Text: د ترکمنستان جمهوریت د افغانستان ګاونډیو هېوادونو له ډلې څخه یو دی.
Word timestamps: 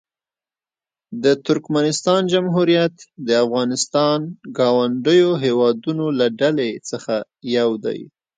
د 1.23 1.25
ترکمنستان 1.45 2.21
جمهوریت 2.33 2.95
د 3.27 3.29
افغانستان 3.45 4.17
ګاونډیو 4.57 5.29
هېوادونو 5.43 6.05
له 6.19 6.27
ډلې 6.39 6.71
څخه 6.89 7.15
یو 7.57 7.69
دی. 7.85 7.99